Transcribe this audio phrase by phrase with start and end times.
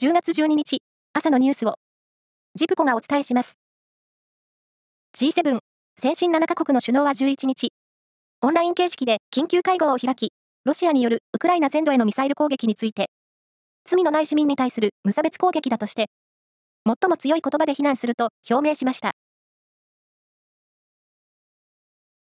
[0.00, 0.78] 10月12日、
[1.12, 1.74] 朝のニュースを、
[2.54, 3.58] ジプコがお伝えします。
[5.16, 5.58] G7、
[6.00, 7.72] 先進7カ国の首脳は11日、
[8.42, 10.30] オンライン形式で緊急会合を開き、
[10.64, 13.10] ロシアによるウクライナ全土へのミサイル攻撃について、
[13.86, 16.06] 罪のない市民に対する無差別攻撃だとして、
[16.86, 19.16] 最も強い言葉で非難すると表明しました。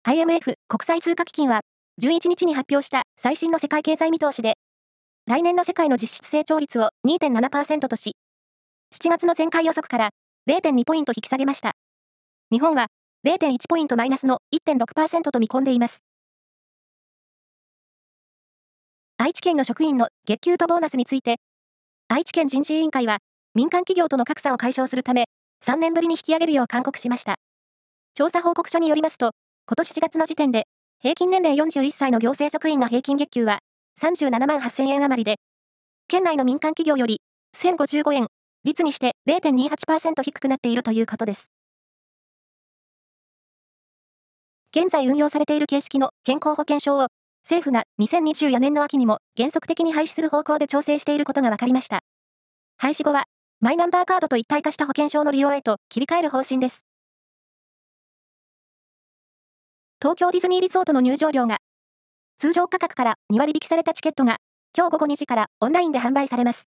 [0.02, 1.62] IMF 国際通貨基金は
[2.02, 4.58] 11日に発表した最新の世界経済見通しで、
[5.32, 8.16] 来年の世界の実質成長率を2.7%とし、
[8.94, 10.10] 7月の前回予測から
[10.46, 11.72] 0.2ポイント引き下げました。
[12.50, 12.88] 日本は
[13.26, 16.00] 0.1ポイントマイナスの1.6%と見込んでいます。
[19.16, 21.36] 愛知県の職員の月給とボーナスについて、
[22.08, 23.16] 愛知県人事委員会は
[23.54, 25.30] 民間企業との格差を解消するため、
[25.64, 27.36] 3年ぶりに引き上げるよう勧告しました。
[28.12, 29.30] 調査報告書によりますと、
[29.66, 30.64] 今年4月の時点で、
[31.00, 33.60] 平均年齢41歳の行政職員の平均月給は
[34.00, 35.36] 37万8000円余りで、
[36.08, 37.20] 県内の民間企業より
[37.56, 38.26] 1055円、
[38.64, 41.50] 率にして0.28%低くなっているということです。
[44.74, 47.08] 現在運用されている形式の健康保険証を
[47.44, 52.00] 政府が2024年の秋にも原則的に廃止する方向で調整していることが分かりました。
[52.78, 53.24] 廃止後は、
[53.60, 56.84] マイナンバーカードと一体化した保険証の利用へと切り替える方針です。
[60.00, 61.58] 東京ディズニーリゾートの入場料が、
[62.42, 64.38] 通常価格から2割引きされたチケットが、
[64.76, 66.64] 今日午後2時からオンラインで販売されます。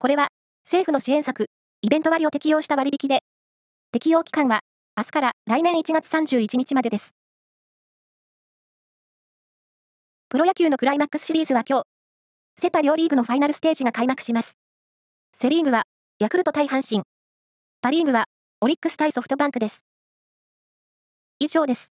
[0.00, 0.26] これは、
[0.64, 1.46] 政府の支援策、
[1.82, 3.20] イベント割を適用した割引で、
[3.92, 4.58] 適用期間は、
[4.96, 7.12] 明日から来年1月31日までです。
[10.30, 11.84] プロ野球のクライマックスシリーズは今日、
[12.60, 14.58] セパ両リーグのファイナルステージが開幕します。
[15.32, 15.84] セリーグは、
[16.18, 17.04] ヤクルト対阪神。
[17.82, 18.24] パリーグは、
[18.60, 19.84] オリックス対ソフトバンクです。
[21.38, 21.92] 以上です。